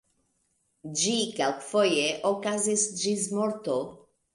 Ĝi 1.01 1.13
kelkfoje 1.41 2.11
okazis 2.35 2.91
ĝis 3.07 3.33
morto. 3.41 3.83